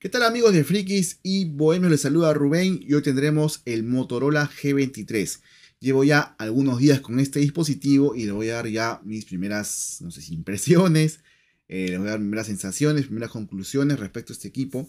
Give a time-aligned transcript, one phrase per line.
[0.00, 1.90] ¿Qué tal amigos de Frikis y Bohemio?
[1.90, 5.40] Les saluda Rubén y hoy tendremos el Motorola G23.
[5.78, 9.98] Llevo ya algunos días con este dispositivo y le voy a dar ya mis primeras,
[10.00, 11.20] no sé si impresiones,
[11.68, 14.88] eh, les voy a dar primeras sensaciones, primeras conclusiones respecto a este equipo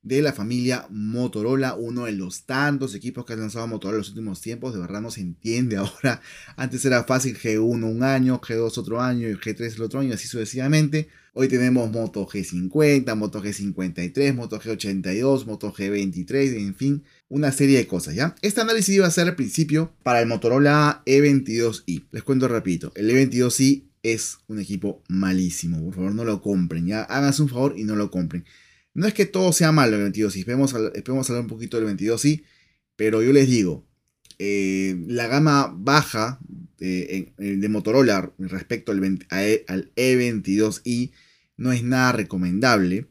[0.00, 4.08] de la familia Motorola, uno de los tantos equipos que ha lanzado Motorola en los
[4.08, 6.22] últimos tiempos, de verdad no se entiende ahora.
[6.56, 10.26] Antes era fácil G1 un año, G2 otro año y G3 el otro año, así
[10.26, 11.10] sucesivamente.
[11.38, 17.86] Hoy tenemos Moto G50, Moto G53, Moto G82, Moto G23, en fin, una serie de
[17.86, 18.34] cosas, ¿ya?
[18.40, 22.06] Este análisis iba a ser al principio para el Motorola E22i.
[22.10, 27.02] Les cuento rapidito, el E22i es un equipo malísimo, por favor no lo compren, ya
[27.02, 28.46] háganse un favor y no lo compren.
[28.94, 32.44] No es que todo sea malo el 22i, esperemos, hablar un poquito del 22i,
[32.96, 33.86] pero yo les digo,
[34.38, 36.40] eh, la gama baja
[36.78, 41.12] de, Motorola respecto al, al E22i
[41.56, 43.06] no es nada recomendable.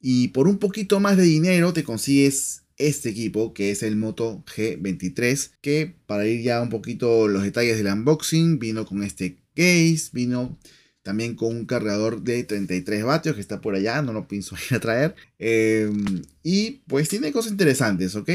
[0.00, 4.44] Y por un poquito más de dinero te consigues este equipo que es el Moto
[4.46, 10.10] G23 que para ir ya un poquito los detalles del unboxing vino con este case,
[10.12, 10.56] vino
[11.02, 14.76] también con un cargador de 33 vatios que está por allá, no lo pienso ir
[14.76, 15.14] a traer.
[15.38, 18.28] Em, y pues tiene cosas interesantes, ¿ok?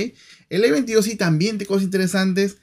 [0.49, 2.57] El E22 sí también tiene cosas interesantes,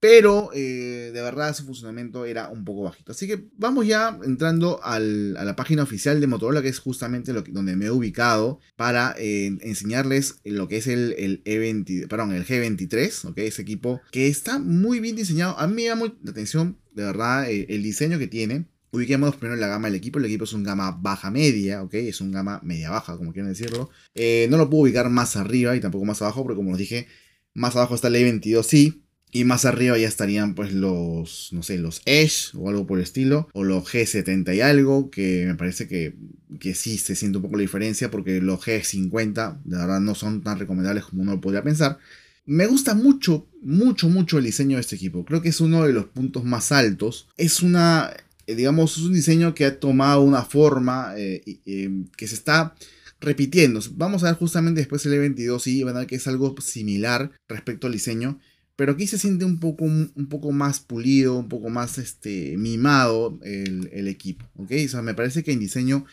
[0.00, 3.12] pero eh, de verdad su funcionamiento era un poco bajito.
[3.12, 7.76] Así que vamos ya entrando a la página oficial de Motorola, que es justamente donde
[7.76, 13.28] me he ubicado para eh, enseñarles lo que es el, el, E20, perdón, el G23,
[13.28, 13.38] ¿ok?
[13.38, 15.58] Ese equipo que está muy bien diseñado.
[15.58, 18.68] A mí me llama la atención, de verdad, eh, el diseño que tiene.
[18.92, 20.18] Ubiquemos primero la gama del equipo.
[20.18, 21.94] El equipo es un gama baja media, ¿ok?
[21.94, 23.90] Es un gama media baja, como quieren decirlo.
[24.16, 27.06] No lo puedo ubicar más arriba y tampoco más abajo, porque como les dije,
[27.52, 29.02] más abajo está el E22i.
[29.32, 33.04] Y más arriba ya estarían pues los, no sé, los Edge o algo por el
[33.04, 33.48] estilo.
[33.52, 36.16] O los G70 y algo, que me parece que,
[36.58, 40.42] que sí se siente un poco la diferencia, porque los G50 de verdad no son
[40.42, 41.98] tan recomendables como uno podría pensar.
[42.46, 45.24] Me gusta mucho, mucho, mucho el diseño de este equipo.
[45.24, 47.28] Creo que es uno de los puntos más altos.
[47.36, 48.12] Es una
[48.50, 52.74] eh, digamos, es un diseño que ha tomado una forma eh, em, que se está
[53.20, 53.80] repitiendo.
[53.92, 57.30] Vamos a ver justamente después el E22 y van a ver que es algo similar
[57.48, 58.40] respecto al diseño.
[58.80, 63.38] Pero aquí se siente un poco, un poco más pulido, un poco más este, mimado
[63.42, 64.46] el, equipo.
[64.56, 64.70] ¿ok?
[64.86, 66.06] O sea, me parece que en diseño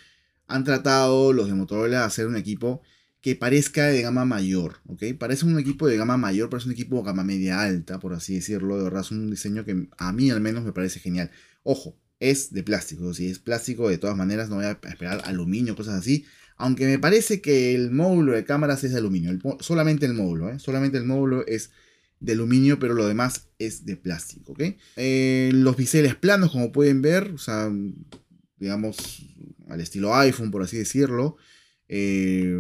[0.48, 2.82] han tratado los de Motorola de hacer un equipo
[3.22, 4.82] que parezca de gama mayor.
[4.88, 5.02] ¿ok?
[5.18, 8.36] Parece un equipo de gama mayor, es un equipo de gama media alta, por así
[8.36, 8.76] decirlo.
[8.78, 11.32] De verdad, es un diseño que a mí al menos me parece genial.
[11.64, 13.14] Ojo, es de plástico.
[13.14, 16.26] Si es plástico, de todas maneras, no voy a esperar aluminio, cosas así.
[16.58, 19.32] Aunque me parece que el módulo de cámaras es de aluminio.
[19.62, 20.60] solamente el módulo, ¿eh?
[20.60, 21.72] Solamente el módulo es
[22.20, 24.56] de aluminio, pero lo demás es de plástico.
[24.96, 27.34] Eh, los biseles planos, como pueden ver,
[28.58, 29.26] digamos,
[29.68, 31.38] al estilo iPhone, por así decirlo.
[31.90, 32.60] Eh,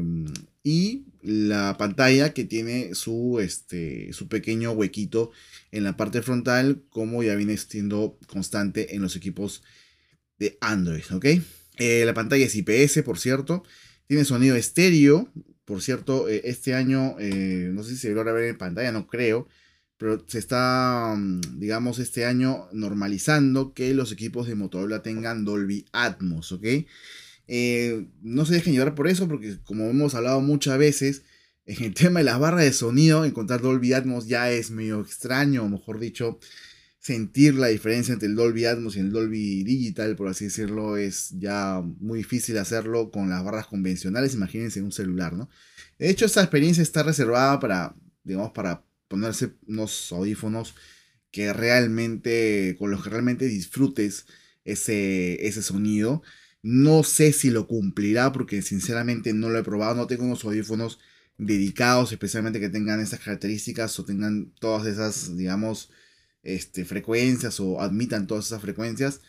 [0.63, 5.31] y la pantalla que tiene su, este, su pequeño huequito
[5.71, 9.63] en la parte frontal, como ya viene siendo constante en los equipos
[10.39, 11.25] de Android, ¿ok?
[11.77, 13.63] Eh, la pantalla es IPS, por cierto.
[14.07, 15.31] Tiene sonido estéreo.
[15.67, 19.05] Por cierto, eh, este año, eh, no sé si se logra ver en pantalla, no
[19.05, 19.49] creo.
[19.97, 25.85] Pero se está, mm, digamos, este año normalizando que los equipos de Motorola tengan Dolby
[25.91, 26.65] Atmos, ¿ok?
[28.21, 31.23] no se dejen llevar por eso, porque como hemos hablado muchas veces,
[31.65, 35.63] en el tema de las barras de sonido, encontrar Dolby Atmos ya es medio extraño,
[35.63, 36.39] o mejor dicho,
[36.99, 41.31] sentir la diferencia entre el Dolby Atmos y el Dolby Digital, por así decirlo, es
[41.37, 45.49] ya muy difícil hacerlo con las barras convencionales, imagínense en un celular, ¿no?
[45.99, 50.75] De hecho, esta experiencia está reservada para, digamos, para ponerse unos audífonos
[51.31, 54.25] que realmente, con los que realmente disfrutes
[54.65, 56.23] ese, ese sonido.
[56.61, 60.99] No sé si lo cumplirá porque sinceramente no lo he probado, no tengo unos audífonos
[61.37, 65.91] dedicados, especialmente que tengan esas características o tengan todas esas, digamos,
[66.47, 69.21] este, frecuencias o admitan todas esas frecuencias.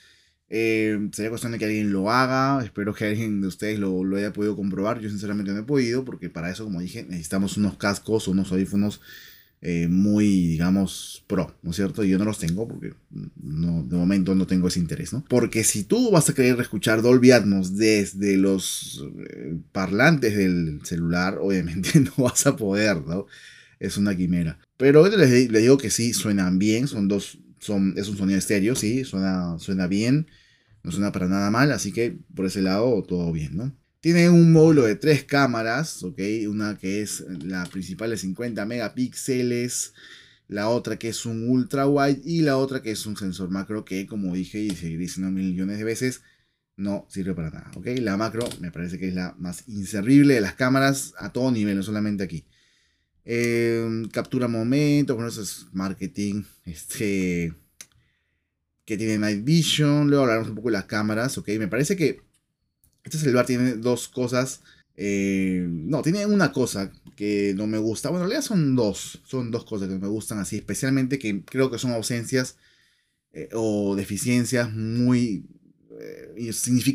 [0.51, 2.65] Eh, sería cuestión de que alguien lo haga.
[2.65, 5.01] Espero que alguien de ustedes lo, lo, haya podido comprobar.
[5.01, 8.53] Yo sinceramente no he podido porque para eso, como dije, necesitamos unos cascos o unos
[8.53, 9.01] audífonos
[9.61, 12.05] eh, muy, digamos, pro, ¿no es cierto?
[12.05, 12.95] Y yo no los tengo porque
[13.43, 15.25] no, de momento no tengo ese interés, ¿no?
[15.29, 21.39] Porque si tú vas a querer escuchar Dolby Atmos desde los eh, parlantes del celular,
[21.41, 23.27] obviamente no vas a poder, ¿no?
[23.81, 24.61] Es una quimera.
[24.79, 28.75] Pero les, les digo que sí, suenan bien, son dos, son, es un sonido estéreo,
[28.77, 30.29] sí, suena, suena bien,
[30.85, 33.77] no suena para nada mal, así que por ese lado todo bien, ¿no?
[34.01, 36.21] Tiene un módulo de tres cámaras, ¿ok?
[36.49, 39.95] Una que es la principal de 50 megapíxeles,
[40.47, 43.85] la otra que es un ultra wide y la otra que es un sensor macro
[43.85, 46.23] que, como dije y seguiré diciendo millones de veces,
[46.77, 47.89] no sirve para nada, ¿ok?
[48.01, 51.77] La macro me parece que es la más inservible de las cámaras a todo nivel,
[51.77, 52.47] no solamente aquí.
[53.31, 57.53] Em, captura momentos, bueno, eso es marketing, este,
[58.87, 61.47] que tiene Night Vision, luego hablaremos un poco de las cámaras, ¿ok?
[61.59, 62.23] Me parece que
[63.05, 64.63] este celular tiene dos cosas,
[64.97, 69.51] eh, no, tiene una cosa que no me gusta, bueno, en realidad son dos, son
[69.51, 72.57] dos cosas que me gustan así, especialmente que creo que son ausencias
[73.33, 75.45] eh, o deficiencias muy
[76.01, 76.53] eh,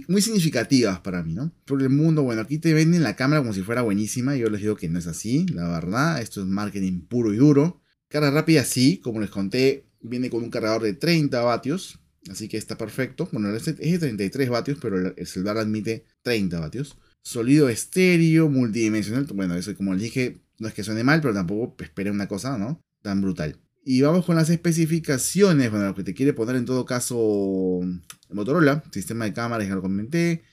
[0.07, 1.53] muy significativas para mí, ¿no?
[1.65, 4.35] Por el mundo, bueno, aquí te venden la cámara como si fuera buenísima.
[4.35, 6.21] Yo les digo que no es así, la verdad.
[6.21, 7.81] Esto es marketing puro y duro.
[8.07, 11.99] Carga rápida, sí, como les conté, viene con un cargador de 30 vatios.
[12.29, 13.27] Así que está perfecto.
[13.31, 16.97] Bueno, es de 33 vatios, pero el celular admite 30 vatios.
[17.21, 19.25] Sonido estéreo, multidimensional.
[19.33, 22.57] Bueno, eso como les dije, no es que suene mal, pero tampoco espere una cosa,
[22.57, 22.81] ¿no?
[23.01, 23.59] Tan brutal.
[23.85, 25.69] Y vamos con las especificaciones.
[25.69, 27.81] Bueno, lo que te quiere poner en todo caso
[28.29, 28.83] Motorola.
[28.91, 30.43] Sistema de cámaras, ya lo comenté.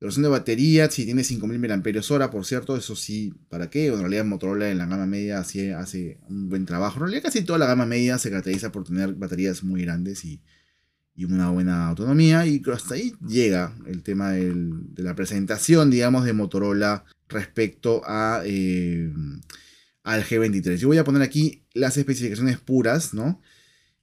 [0.00, 3.86] Duración de batería, si tiene 5000 mAh, por cierto, eso sí, ¿para qué?
[3.86, 6.96] en realidad Motorola en la gama media hace, hace un buen trabajo.
[6.96, 10.42] En realidad casi toda la gama media se caracteriza por tener baterías muy grandes y,
[11.16, 12.44] una buena autonomía.
[12.44, 18.42] Y hasta ahí llega el tema de la presentación, digamos, de Motorola respecto a...
[18.44, 19.12] Eh,
[20.04, 20.76] al G23.
[20.76, 23.40] Yo voy a poner aquí las especificaciones puras, ¿no?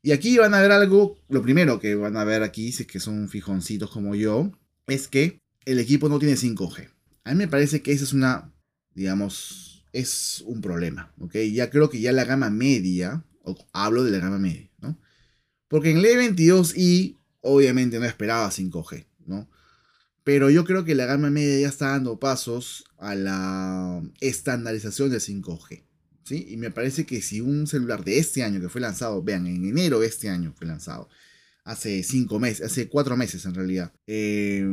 [0.01, 2.88] Y aquí van a ver algo, lo primero que van a ver aquí, si es
[2.88, 4.51] que son fijoncitos como yo,
[4.88, 6.89] es que el equipo no tiene 5G.
[7.24, 8.51] A mí me parece que esa es una,
[8.95, 11.36] digamos, es un problema, ¿ok?
[11.53, 15.00] Ya creo que ya la gama media, o hablo de la gama media, ¿no?
[15.68, 19.47] Porque en el E22i obviamente no esperaba 5G, ¿no?
[20.24, 25.18] Pero yo creo que la gama media ya está dando pasos a la estandarización de
[25.18, 25.83] 5G.
[26.29, 29.65] Y me parece que si un celular de este año que fue lanzado, vean, en
[29.65, 31.09] enero de este año fue lanzado,
[31.63, 33.94] hace cinco meses, hace cuatro meses en realidad.
[34.07, 34.65] Eh,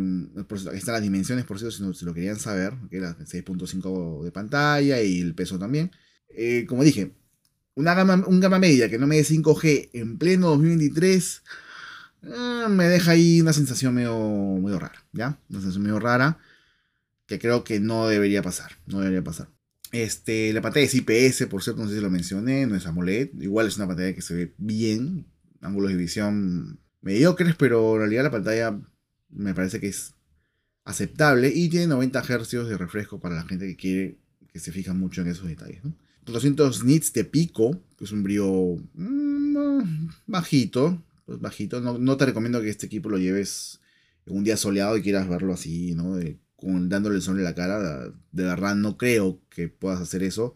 [0.74, 5.02] están las dimensiones, por cierto, si, no, lo querían saber, que era 6.5 de pantalla
[5.02, 5.90] y el peso también.
[6.30, 7.14] Eh, como dije,
[7.74, 11.42] una gama, un gama media que no me dé 5G en pleno 2023
[12.22, 14.18] eh, me deja ahí una sensación medio,
[14.60, 15.38] medio rara, ¿ya?
[15.48, 16.38] Una sensación medio rara
[17.26, 19.48] que creo que no debería pasar, no debería pasar.
[19.92, 23.40] Este, la pantalla es IPS, por cierto, no sé si lo mencioné, no es AMOLED.
[23.40, 25.26] Igual es una pantalla que se ve bien,
[25.60, 28.78] ángulos de visión mediocres, pero en realidad la pantalla
[29.30, 30.14] me parece que es
[30.84, 34.18] aceptable y tiene 90 Hz de refresco para la gente que quiere,
[34.52, 35.82] que se fija mucho en esos detalles.
[36.24, 41.80] 200 nits de pico, que es un brillo mm, bajito, pues bajito.
[41.80, 43.80] No, no, te recomiendo que este equipo lo lleves
[44.26, 46.18] un día soleado y quieras verlo así, ¿no?
[46.60, 50.54] Dándole el sol en la cara, de verdad no creo que puedas hacer eso.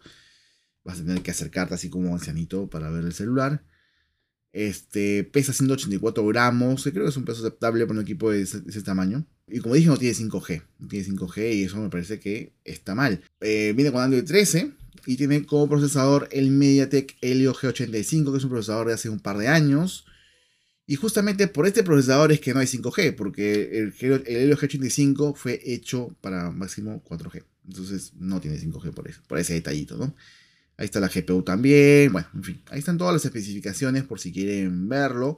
[0.83, 3.63] Vas a tener que acercarte así como ancianito para ver el celular.
[4.51, 8.81] Este pesa 184 gramos, creo que es un peso aceptable para un equipo de ese,
[8.83, 9.25] tamaño.
[9.47, 10.63] Y como dije, no tiene 5G.
[10.79, 13.21] No tiene 5G y eso me parece que está mal.
[13.41, 14.71] Eh, viene con Android 13
[15.05, 19.19] y tiene como procesador el MediaTek Helio G85, que es un procesador de hace un
[19.19, 20.05] par de años.
[20.85, 25.59] Y justamente por este procesador es que no hay 5G, porque el, Helio G85 fue
[25.63, 27.43] hecho para máximo 4G.
[27.65, 30.13] Entonces no tiene 5G por eso, por ese detallito, ¿no?
[30.75, 32.11] Ahí está la GPU también.
[32.11, 35.37] Bueno, en fin, ahí están todas las especificaciones por si quieren verlo.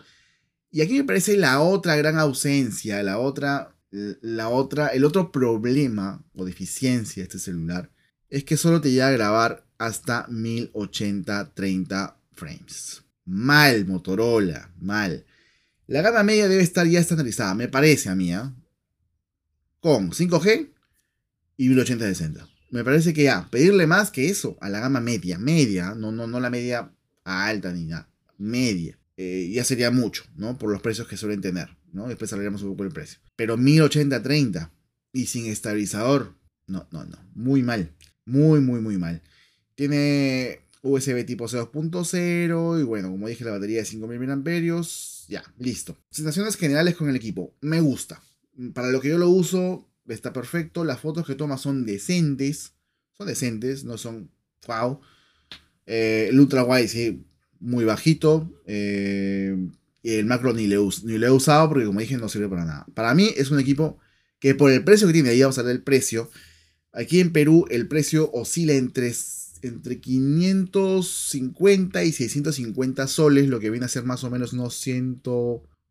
[0.72, 6.24] Y aquí me parece la otra gran ausencia, la otra, la otra, el otro problema
[6.34, 7.92] o deficiencia de este celular
[8.30, 13.04] es que solo te llega a grabar hasta 1080 30 frames.
[13.26, 15.26] Mal, Motorola, mal.
[15.88, 18.56] La gama media debe estar ya estandarizada, me parece a mí, ¿ah?
[19.80, 20.72] con 5G
[21.58, 22.48] y 1080-60.
[22.72, 26.26] Me parece que ya, pedirle más que eso a la gama media, media, no, no,
[26.26, 26.92] no la media
[27.24, 30.58] alta ni nada, media, eh, ya sería mucho, ¿no?
[30.58, 32.08] Por los precios que suelen tener, ¿no?
[32.08, 33.20] Después hablaremos un poco el precio.
[33.36, 34.72] Pero 1080-30
[35.14, 36.34] y sin estabilizador,
[36.66, 37.92] no, no, no, muy mal,
[38.26, 39.22] muy, muy, muy mal.
[39.76, 45.15] Tiene USB tipo C2.0 y bueno, como dije, la batería de 5000 mAh.
[45.28, 45.98] Ya, listo.
[46.10, 47.56] Sensaciones generales con el equipo.
[47.62, 48.22] Me gusta.
[48.74, 50.84] Para lo que yo lo uso, está perfecto.
[50.84, 52.74] Las fotos que toma son decentes.
[53.18, 54.32] Son decentes, no son
[54.68, 55.00] wow.
[55.86, 57.26] Eh, el ultra wide, sí,
[57.60, 58.52] muy bajito.
[58.66, 59.56] Eh,
[60.04, 62.66] y el macro ni le, ni le he usado porque, como dije, no sirve para
[62.66, 62.86] nada.
[62.94, 63.98] Para mí es un equipo
[64.40, 66.30] que por el precio que tiene, ahí vamos a ver el precio.
[66.92, 69.14] Aquí en Perú el precio oscila entre
[69.62, 75.22] entre 550 y 650 soles, lo que viene a ser más o menos unos, 100,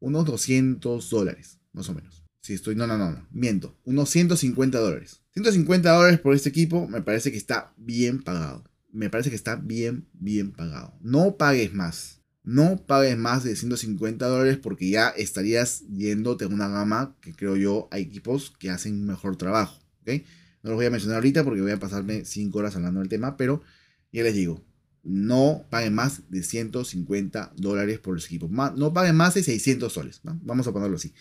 [0.01, 2.25] unos 200 dólares, más o menos.
[2.41, 5.23] Si estoy, no, no, no, no, miento, unos 150 dólares.
[5.33, 8.65] 150 dólares por este equipo me parece que está bien pagado.
[8.93, 10.97] Me parece que está bien, bien pagado.
[11.01, 12.21] No pagues más.
[12.45, 17.57] no pagues más de 150 dólares porque ya estarías yéndote a una gama que creo
[17.57, 19.81] yo hay equipos que hacen mejor trabajo.
[20.03, 20.23] ¿ok?
[20.65, 23.37] No los voy a mencionar ahorita porque voy a pasarme 5 horas hablando del tema,
[23.37, 23.63] pero
[24.11, 24.65] ya les digo,
[25.05, 28.49] no paguen más de 150 dólares por ese equipo.
[28.49, 30.21] No paguen más de 600 soles.
[30.25, 31.15] Vamos a ponerlo así.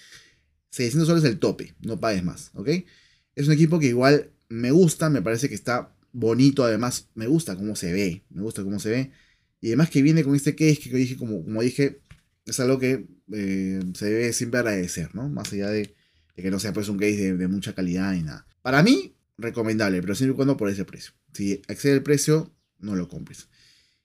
[0.71, 2.50] 600 soles es el tope, no pagues más.
[2.55, 2.69] ¿ok?
[3.35, 7.55] Es un equipo que igual me gusta, me parece que está bonito, además me gusta
[7.55, 9.12] cómo se ve, me gusta cómo se ve.
[9.62, 12.01] Y además que viene con este case que dije, como, como dije,
[12.45, 15.29] es algo que eh, se debe siempre agradecer, ¿no?
[15.29, 15.95] Más allá de,
[16.35, 18.45] que no sea pues un case de, mucha calidad ni nada.
[18.62, 21.13] Para mí, recomendable, pero siempre y cuando por ese precio.
[21.33, 23.47] Si excede el precio, no lo compres.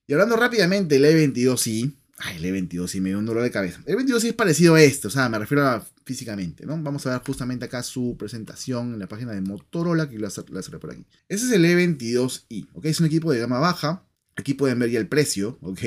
[0.06, 3.82] Y hablando rápidamente del E22i, ay, el E22i me dio un dolor de cabeza.
[3.87, 6.82] El E22i es parecido a este, o sea, me refiero a físicamente, ¿no?
[6.82, 10.78] Vamos a ver justamente acá su presentación en la página de Motorola, que la cerré
[10.78, 11.04] por aquí.
[11.28, 12.85] Ese es el E22i, ¿ok?
[12.87, 14.08] Es un equipo de gama baja,
[14.38, 15.80] Aquí pueden ver ya el precio, ¿ok?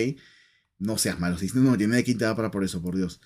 [0.78, 3.22] No seas malo, si no, tiene de quinta para por eso, por Dios.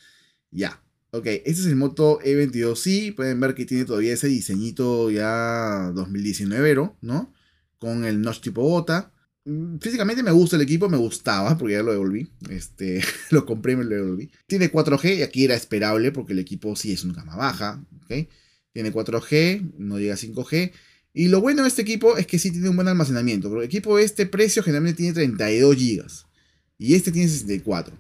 [0.52, 0.84] Ya,
[1.18, 6.92] ok, este es el Moto E22i, pueden ver que tiene todavía ese diseñito ya 2019,
[7.02, 7.34] ¿no?
[7.80, 9.12] Con el notch tipo bota.
[9.46, 12.30] Mm, físicamente me gusta el equipo, me gustaba porque ya lo devolví.
[12.50, 14.32] Este, lo compré y me lo devolví.
[14.48, 18.28] Tiene 4G y aquí era esperable porque el equipo sí es una gama baja, ¿ok?
[18.74, 20.72] Tiene 4G, no llega a 5G.
[21.14, 23.48] Y lo bueno de este equipo es que sí tiene un buen almacenamiento.
[23.48, 26.06] Porque el equipo de este precio generalmente tiene 32 GB.
[26.78, 27.98] Y este tiene 64.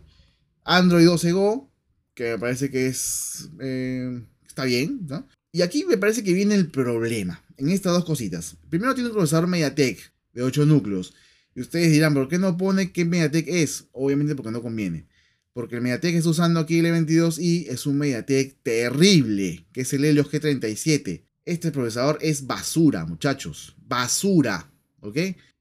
[0.65, 1.72] Android 12 Go,
[2.15, 3.50] que me parece que es.
[3.60, 5.27] Eh, está bien, ¿no?
[5.51, 7.43] Y aquí me parece que viene el problema.
[7.57, 8.57] En estas dos cositas.
[8.69, 11.13] Primero tiene un procesador MediaTek de 8 núcleos.
[11.55, 13.88] Y ustedes dirán, ¿por qué no pone qué MediaTek es?
[13.93, 15.07] Obviamente porque no conviene.
[15.53, 19.93] Porque el MediaTek que está usando aquí el E22i es un MediaTek terrible, que es
[19.93, 21.24] el Helios G37.
[21.45, 23.77] Este procesador es basura, muchachos.
[23.88, 24.69] Basura.
[25.00, 25.17] ¿Ok?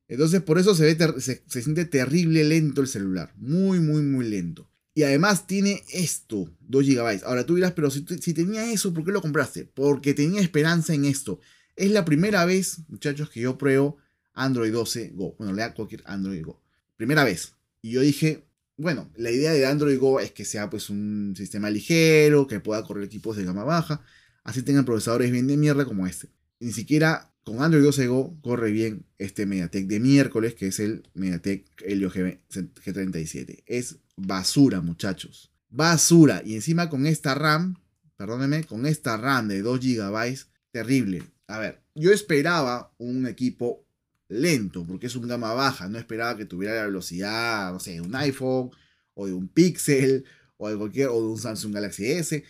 [0.08, 3.32] Entonces por eso se, ve se, siente terrible lento el celular.
[3.37, 4.68] Muy, muy, muy lento.
[4.94, 7.24] Y además tiene esto, 2 GB.
[7.24, 9.64] Ahora tú dirás, pero si, si, tenía eso, ¿por qué lo compraste?
[9.64, 11.40] Porque tenía esperanza en esto.
[11.74, 13.96] Es la primera vez, muchachos, que yo pruebo
[14.32, 15.34] Android 12 Go.
[15.36, 16.62] Bueno, lea cualquier Android Go.
[16.96, 17.54] Primera vez.
[17.82, 18.44] Y yo dije,
[18.76, 22.84] bueno, la idea de Android Go es que sea pues un sistema ligero, que pueda
[22.84, 24.00] correr equipos de gama baja
[24.44, 26.28] así tengan procesadores bien de mierda como este.
[26.60, 31.02] Ni siquiera con Android 12 Go corre bien este MediaTek de miércoles, que es el
[31.14, 33.64] MediaTek Helio G37.
[33.66, 35.50] Es basura, muchachos.
[35.68, 36.42] Basura.
[36.44, 37.76] Y encima con esta RAM,
[38.16, 40.38] perdónenme, con esta RAM de 2 GB,
[40.71, 41.23] terrible.
[41.47, 43.85] A ver, yo esperaba un equipo
[44.28, 45.88] lento, porque es un gama baja.
[45.88, 48.71] No esperaba que tuviera la velocidad, no sé, de un iPhone,
[49.14, 50.25] o de un Pixel,
[50.56, 52.44] o de cualquier, o de un Samsung Galaxy S.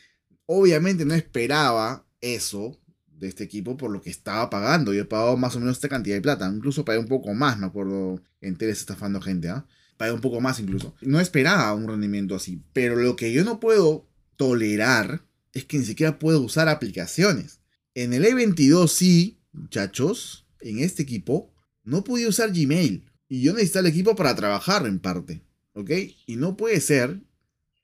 [0.46, 4.92] Obviamente no esperaba eso de este equipo por lo que estaba pagando.
[4.92, 6.50] Yo he pagado más o menos esta cantidad de plata.
[6.52, 9.48] Incluso pagué un poco más, me acuerdo, en Teles estafando gente.
[9.48, 9.66] ¿ah?
[9.96, 10.94] Pagué un poco más incluso.
[11.00, 12.60] No esperaba un rendimiento así.
[12.72, 15.22] Pero lo que yo no puedo tolerar
[15.52, 17.60] es que ni siquiera puedo usar aplicaciones.
[17.94, 21.52] En el E22 sí, muchachos, en este equipo,
[21.84, 23.04] no podía usar Gmail.
[23.28, 25.42] Y yo necesitaba el equipo para trabajar en parte.
[25.74, 25.90] ¿Ok?
[26.26, 27.20] Y no puede ser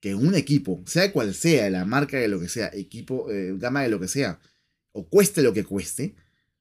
[0.01, 3.83] que un equipo, sea cual sea, la marca de lo que sea, equipo, eh, gama
[3.83, 4.41] de lo que sea,
[4.93, 6.15] o cueste lo que cueste,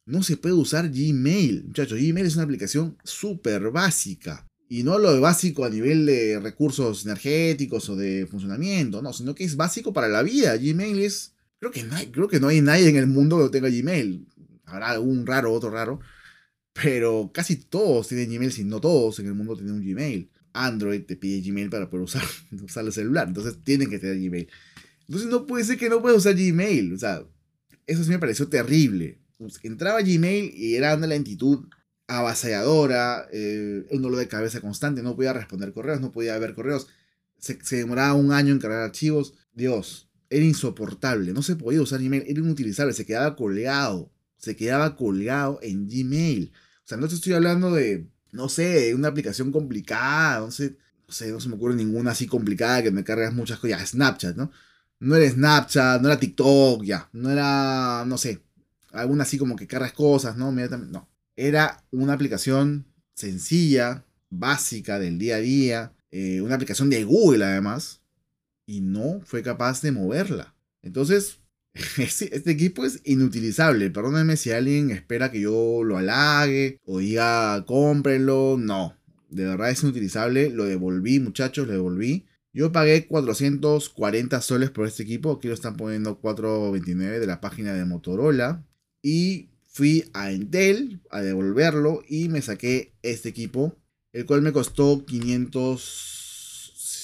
[0.05, 1.65] no se puede usar Gmail.
[1.65, 4.45] Muchachos, Gmail es una aplicación súper básica.
[4.71, 9.43] Y no lo básico a nivel de recursos energéticos o de funcionamiento, no, sino que
[9.43, 10.55] es básico para la vida.
[10.55, 11.33] Gmail es.
[11.57, 13.69] Creo que no hay, creo que no hay nadie en el mundo que no tenga
[13.69, 14.27] Gmail.
[14.65, 15.99] Habrá algún raro, otro raro.
[16.71, 20.29] Pero casi todos tienen Gmail, si no todos en el mundo tienen un Gmail.
[20.53, 22.23] Android te pide Gmail para poder usar,
[22.63, 23.27] usar el celular.
[23.27, 24.47] Entonces tienen que tener Gmail.
[25.07, 26.93] Entonces no puede ser que no pueda usar Gmail.
[26.93, 27.23] O sea,
[27.87, 29.19] eso sí me pareció terrible.
[29.63, 31.65] Entraba Gmail y era una lentitud
[32.09, 36.87] avasalladora, eh, un dolor de cabeza constante, no podía responder correos, no podía ver correos,
[37.37, 39.35] se, demoraba un año en cargar archivos.
[39.53, 44.95] Dios, era insoportable, no se podía usar Gmail, era inutilizable, se quedaba colgado, se quedaba
[44.95, 46.51] colgado en Gmail.
[46.83, 51.13] O sea, no te estoy hablando de no sé, una aplicación complicada, no sé, no
[51.13, 53.79] sé, no se me ocurre ninguna así complicada que me cargas muchas cosas.
[53.79, 54.51] Ya, Snapchat, ¿no?
[54.99, 58.43] No era Snapchat, no era TikTok, ya, no era, no sé,
[58.91, 60.51] alguna así como que cargas cosas, ¿no?
[60.51, 61.09] No,
[61.47, 68.01] era una aplicación sencilla, básica del día a día, eh, una aplicación de Google además,
[68.65, 70.55] y no fue capaz de moverla.
[70.81, 71.39] Entonces,
[71.97, 73.89] Este, equipo es inutilizable.
[73.91, 78.57] Perdónenme si alguien espera que yo lo halague o diga cómprenlo.
[78.59, 78.97] No,
[79.29, 80.49] de verdad es inutilizable.
[80.49, 82.25] Lo devolví, muchachos, lo devolví.
[82.51, 85.33] Yo pagué 440 soles por este equipo.
[85.33, 88.65] Aquí lo están poniendo 429 de la página de Motorola.
[89.01, 93.77] Y fui a Intel a devolverlo y me saqué este equipo,
[94.11, 96.19] el cual me costó 500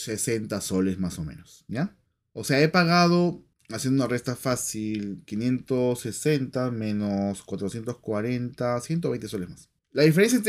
[0.06, 1.96] 60 soles más o menos, ¿ya?
[2.34, 9.70] O sea, he pagado, haciendo una resta fácil, 560 menos 440, 120 soles más.
[9.92, 10.42] La diferencia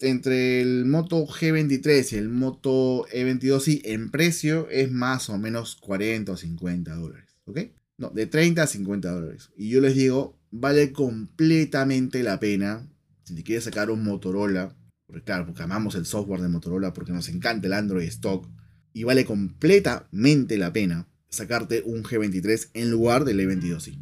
[0.00, 6.32] entre, el Moto G23 y el Moto E22i en precio es más o menos 40
[6.32, 7.58] o 50 dólares, ¿ok?
[7.98, 9.50] No, de 30 a 50 dólares.
[9.56, 12.88] Y yo les digo, vale completamente la pena
[13.24, 17.12] si te quieres sacar un Motorola, porque claro, porque amamos el software de Motorola, porque
[17.12, 18.48] nos encanta el Android Stock,
[18.92, 23.98] y vale completamente la pena sacarte un G23 en lugar del E22i.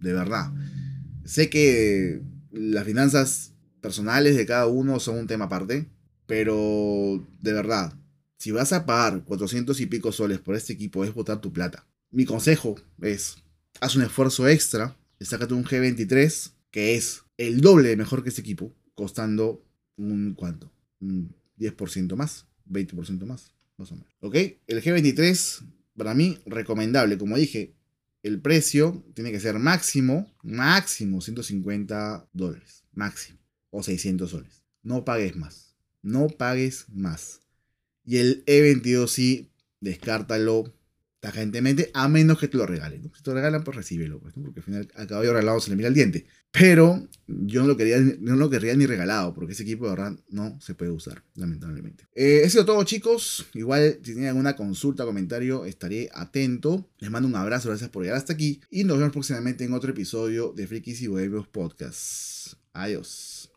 [0.00, 0.52] De verdad.
[1.24, 2.20] Sé que
[2.52, 5.88] las finanzas personales de cada uno son un tema aparte,
[6.26, 7.94] pero de verdad,
[8.36, 11.86] si vas a pagar 400 y pico soles por este equipo, es botar tu plata.
[12.10, 13.36] Mi consejo es,
[13.80, 14.94] haz un esfuerzo extra,
[15.26, 19.64] sácate un G23, que es el doble mejor que este equipo, costando
[19.96, 20.72] un, ¿cuánto?
[21.00, 24.12] Un 10% más, 20% más, más o menos.
[24.20, 24.34] ¿Ok?
[24.66, 25.64] El G23,
[25.96, 27.18] para mí, recomendable.
[27.18, 27.74] Como dije,
[28.22, 33.38] el precio tiene que ser máximo, máximo 150 dólares, máximo
[33.70, 34.62] o 600 soles.
[34.82, 35.76] No pagues más.
[36.02, 37.40] No pagues más.
[38.04, 40.72] Y el E22 sí, descártalo
[41.20, 43.10] tajantemente, a menos que te lo regalen.
[43.14, 45.76] Si te lo regalan, pues recíbelo, pues, porque al final al caballo regalado se le
[45.76, 46.26] mira el diente.
[46.50, 50.18] Pero yo no lo, quería, no lo querría ni regalado, porque ese equipo de verdad
[50.30, 52.04] no se puede usar, lamentablemente.
[52.14, 53.46] Eh, eso es todo, chicos.
[53.54, 56.88] Igual, si tienen alguna consulta o comentario, estaré atento.
[56.98, 58.60] Les mando un abrazo, gracias por llegar hasta aquí.
[58.70, 62.54] Y nos vemos próximamente en otro episodio de Frikis y Bohemios Podcast.
[62.72, 63.50] Adiós.